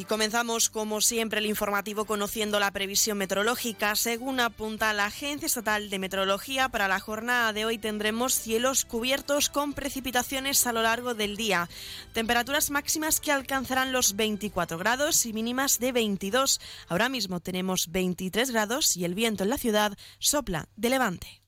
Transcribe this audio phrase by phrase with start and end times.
[0.00, 3.94] Y comenzamos, como siempre, el informativo conociendo la previsión meteorológica.
[3.96, 9.50] Según apunta la Agencia Estatal de Meteorología, para la jornada de hoy tendremos cielos cubiertos
[9.50, 11.68] con precipitaciones a lo largo del día.
[12.14, 16.62] Temperaturas máximas que alcanzarán los 24 grados y mínimas de 22.
[16.88, 21.42] Ahora mismo tenemos 23 grados y el viento en la ciudad sopla de levante.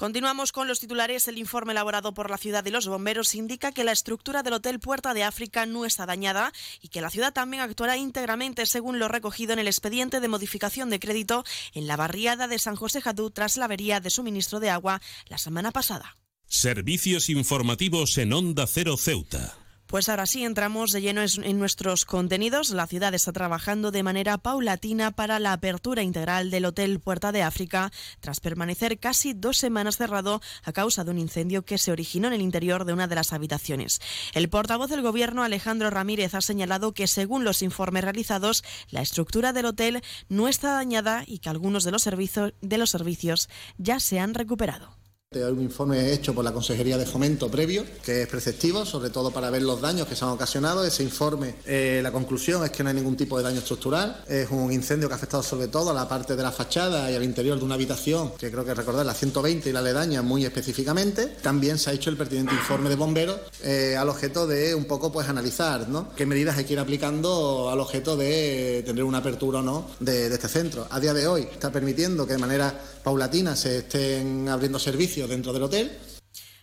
[0.00, 1.28] Continuamos con los titulares.
[1.28, 4.80] El informe elaborado por la ciudad y los bomberos indica que la estructura del Hotel
[4.80, 9.08] Puerta de África no está dañada y que la ciudad también actuará íntegramente según lo
[9.08, 13.30] recogido en el expediente de modificación de crédito en la barriada de San José Jadú
[13.30, 16.16] tras la avería de suministro de agua la semana pasada.
[16.46, 19.59] Servicios informativos en Onda Cero Ceuta.
[19.90, 22.70] Pues ahora sí entramos de lleno en nuestros contenidos.
[22.70, 27.42] La ciudad está trabajando de manera paulatina para la apertura integral del Hotel Puerta de
[27.42, 32.28] África, tras permanecer casi dos semanas cerrado a causa de un incendio que se originó
[32.28, 34.00] en el interior de una de las habitaciones.
[34.32, 39.52] El portavoz del Gobierno, Alejandro Ramírez, ha señalado que, según los informes realizados, la estructura
[39.52, 43.98] del hotel no está dañada y que algunos de los, servicios, de los servicios ya
[43.98, 44.99] se han recuperado.
[45.32, 49.30] Hay un informe hecho por la Consejería de Fomento previo, que es preceptivo, sobre todo
[49.30, 50.84] para ver los daños que se han ocasionado.
[50.84, 54.24] Ese informe, eh, la conclusión es que no hay ningún tipo de daño estructural.
[54.26, 57.14] Es un incendio que ha afectado sobre todo a la parte de la fachada y
[57.14, 60.44] al interior de una habitación, que creo que recordar la 120 y la aledaña muy
[60.44, 61.26] específicamente.
[61.26, 65.12] También se ha hecho el pertinente informe de bomberos eh, al objeto de un poco
[65.12, 66.12] pues analizar ¿no?
[66.16, 70.28] qué medidas hay que ir aplicando al objeto de tener una apertura o no de,
[70.28, 70.88] de este centro.
[70.90, 75.52] A día de hoy está permitiendo que de manera paulatina se estén abriendo servicios dentro
[75.52, 75.90] del hotel.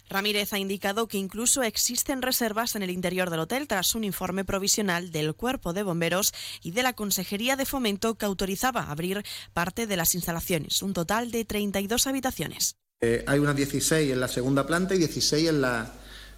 [0.09, 4.45] Ramírez ha indicado que incluso existen reservas en el interior del hotel tras un informe
[4.45, 9.23] provisional del Cuerpo de Bomberos y de la Consejería de Fomento que autorizaba abrir
[9.53, 12.75] parte de las instalaciones, un total de 32 habitaciones.
[13.01, 15.93] Eh, hay unas 16 en la segunda planta y 16 en la,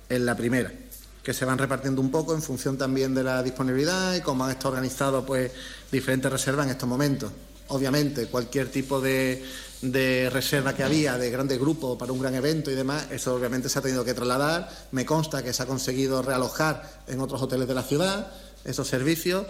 [0.10, 0.72] en la primera
[1.24, 4.52] que se van repartiendo un poco en función también de la disponibilidad y cómo han
[4.52, 5.52] estado organizados pues
[5.92, 7.32] diferentes reservas en estos momentos.
[7.68, 9.44] Obviamente, cualquier tipo de,
[9.82, 13.70] de reserva que había de grandes grupos para un gran evento y demás, eso obviamente
[13.70, 14.70] se ha tenido que trasladar.
[14.92, 18.32] Me consta que se ha conseguido realojar en otros hoteles de la ciudad
[18.66, 19.46] esos servicios.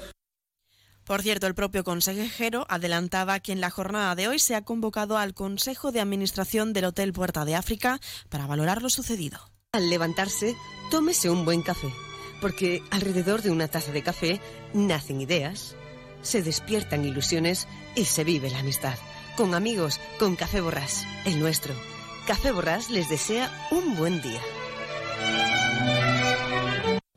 [1.03, 5.17] Por cierto, el propio consejero adelantaba que en la jornada de hoy se ha convocado
[5.17, 9.39] al Consejo de Administración del Hotel Puerta de África para valorar lo sucedido.
[9.71, 10.55] Al levantarse,
[10.91, 11.91] tómese un buen café,
[12.41, 14.39] porque alrededor de una taza de café
[14.73, 15.75] nacen ideas,
[16.21, 18.97] se despiertan ilusiones y se vive la amistad
[19.39, 21.73] con amigos, con Café Borrás, el nuestro.
[22.27, 24.41] Café Borrás les desea un buen día.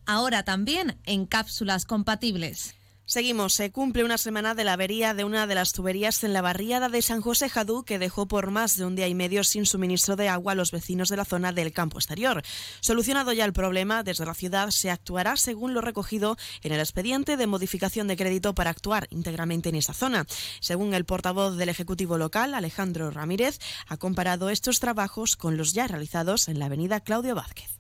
[0.07, 2.77] Ahora también en cápsulas compatibles.
[3.05, 3.55] Seguimos.
[3.55, 6.89] Se cumple una semana de la avería de una de las tuberías en la barriada
[6.89, 10.15] de San José Jadú que dejó por más de un día y medio sin suministro
[10.15, 12.43] de agua a los vecinos de la zona del campo exterior.
[12.81, 17.37] Solucionado ya el problema, desde la ciudad se actuará según lo recogido en el expediente
[17.37, 20.25] de modificación de crédito para actuar íntegramente en esa zona.
[20.61, 23.59] Según el portavoz del Ejecutivo local, Alejandro Ramírez,
[23.89, 27.71] ha comparado estos trabajos con los ya realizados en la avenida Claudio Vázquez.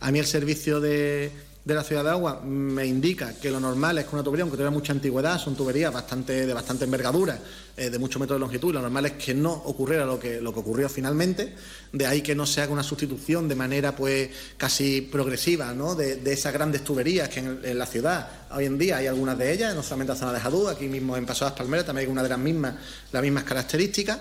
[0.00, 1.30] A mí el servicio de
[1.64, 4.56] de la ciudad de agua me indica que lo normal es que una tubería, aunque
[4.56, 7.38] tenga mucha antigüedad, son tuberías bastante, de bastante envergadura,
[7.76, 10.52] eh, de muchos metros de longitud, lo normal es que no ocurriera lo que, lo
[10.52, 11.54] que ocurrió finalmente,
[11.92, 15.94] de ahí que no se haga una sustitución de manera pues casi progresiva ¿no?
[15.94, 19.74] de, esas grandes tuberías que en, la ciudad hoy en día hay algunas de ellas,
[19.74, 22.24] no solamente en la zona de Jadú, aquí mismo en las Palmeras también hay una
[22.24, 22.74] de las mismas,
[23.12, 24.18] las mismas características.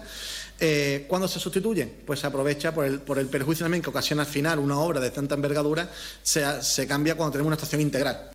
[0.64, 2.04] Eh, ¿Cuándo se sustituyen?
[2.06, 5.00] Pues se aprovecha por el, por el perjuicio también que ocasiona al final una obra
[5.00, 5.90] de tanta envergadura,
[6.22, 8.32] se, se cambia cuando tenemos una estación integral.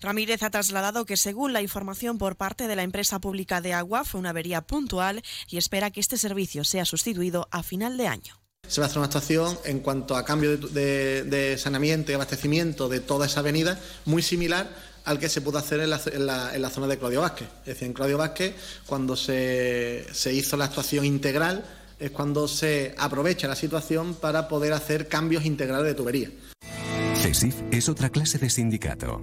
[0.00, 4.04] Ramírez ha trasladado que, según la información por parte de la empresa pública de agua,
[4.04, 8.40] fue una avería puntual y espera que este servicio sea sustituido a final de año.
[8.66, 12.88] Se va a hacer una estación en cuanto a cambio de, de saneamiento y abastecimiento
[12.88, 14.70] de toda esa avenida, muy similar
[15.04, 17.48] al que se pudo hacer en la, zona de Claudio Vázquez.
[17.60, 18.54] Es decir, en Claudio Vázquez,
[18.86, 21.64] cuando se, se hizo la actuación integral,
[21.98, 26.30] es cuando se aprovecha la situación para poder hacer cambios integrales de tubería.
[27.16, 29.22] CESIF es otra clase de sindicato.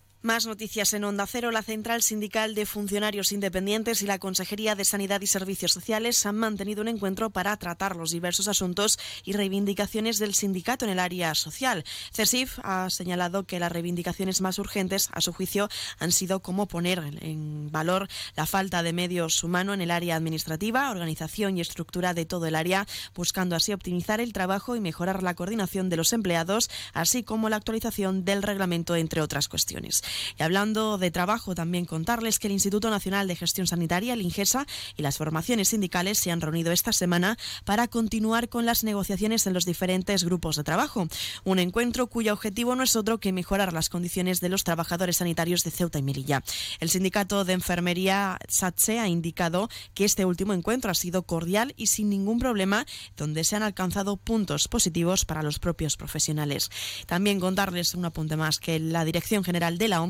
[0.23, 1.49] Más noticias en Onda Cero.
[1.49, 6.35] La Central Sindical de Funcionarios Independientes y la Consejería de Sanidad y Servicios Sociales han
[6.35, 11.33] mantenido un encuentro para tratar los diversos asuntos y reivindicaciones del sindicato en el área
[11.33, 11.83] social.
[12.13, 16.99] CESIF ha señalado que las reivindicaciones más urgentes, a su juicio, han sido cómo poner
[17.21, 22.25] en valor la falta de medios humanos en el área administrativa, organización y estructura de
[22.25, 26.69] todo el área, buscando así optimizar el trabajo y mejorar la coordinación de los empleados,
[26.93, 30.03] así como la actualización del reglamento, entre otras cuestiones.
[30.37, 34.65] Y hablando de trabajo, también contarles que el Instituto Nacional de Gestión Sanitaria, el INGESA,
[34.95, 39.53] y las formaciones sindicales se han reunido esta semana para continuar con las negociaciones en
[39.53, 41.07] los diferentes grupos de trabajo.
[41.43, 45.63] Un encuentro cuyo objetivo no es otro que mejorar las condiciones de los trabajadores sanitarios
[45.63, 46.43] de Ceuta y Melilla.
[46.79, 51.87] El sindicato de enfermería SATSE ha indicado que este último encuentro ha sido cordial y
[51.87, 52.85] sin ningún problema,
[53.15, 56.69] donde se han alcanzado puntos positivos para los propios profesionales.
[57.05, 60.01] También contarles un apunte más que la Dirección General de la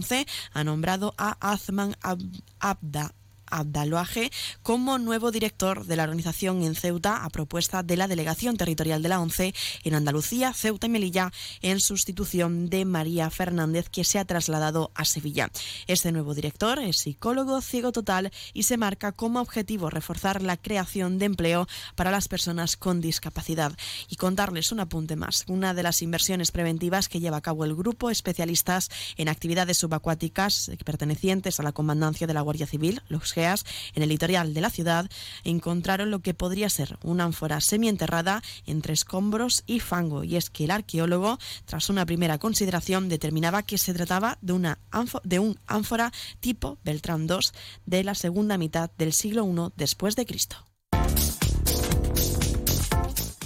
[0.54, 1.96] ha nombrado a Azman
[2.60, 3.14] Abda
[3.52, 4.32] Abdaloaje
[4.64, 9.10] como nuevo director de la organización en Ceuta a propuesta de la Delegación Territorial de
[9.10, 9.54] la ONCE
[9.84, 11.32] en Andalucía, Ceuta y Melilla,
[11.62, 15.52] en sustitución de María Fernández, que se ha trasladado a Sevilla.
[15.88, 21.20] Este nuevo director es psicólogo ciego total y se marca como objetivo reforzar la creación
[21.20, 23.78] de empleo para las personas con discapacidad.
[24.10, 25.46] Y contarles un apunte más.
[25.48, 30.72] Una de las inversiones preventivas que lleva a cabo el grupo especialistas en actividades subacuáticas
[30.86, 35.10] pertenecientes a la Comandancia de la Guardia Civil, los en el litoral de la ciudad,
[35.44, 40.24] encontraron lo que podría ser una ánfora semienterrada entre escombros y fango.
[40.24, 44.80] Y es que el arqueólogo, tras una primera consideración, determinaba que se trataba de, una
[45.40, 47.38] un ánfora tipo Beltrán II
[47.86, 50.58] de la segunda mitad del siglo I después de Cristo.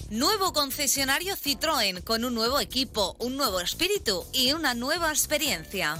[0.09, 5.99] Nuevo concesionario Citroën con un nuevo equipo, un nuevo espíritu y una nueva experiencia.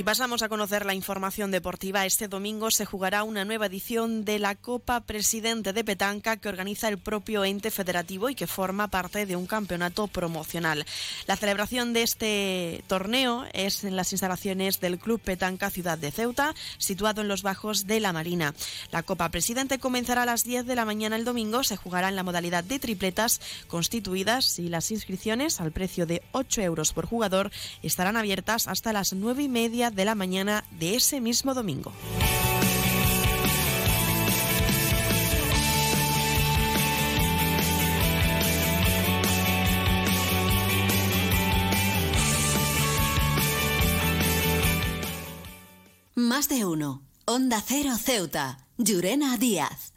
[0.00, 2.06] Y pasamos a conocer la información deportiva.
[2.06, 6.88] Este domingo se jugará una nueva edición de la Copa Presidente de Petanca que organiza
[6.88, 10.86] el propio ente federativo y que forma parte de un campeonato promocional.
[11.26, 16.54] La celebración de este torneo es en las instalaciones del Club Petanca Ciudad de Ceuta,
[16.78, 18.54] situado en los bajos de la Marina.
[18.92, 21.62] La Copa Presidente comenzará a las 10 de la mañana el domingo.
[21.62, 26.62] Se jugará en la modalidad de tripletas constituidas y las inscripciones al precio de 8
[26.62, 27.50] euros por jugador
[27.82, 31.92] estarán abiertas hasta las 9 y media de la mañana de ese mismo domingo.
[46.14, 47.02] Más de uno.
[47.24, 48.58] Onda Cero Ceuta.
[48.76, 49.92] Llurena Díaz.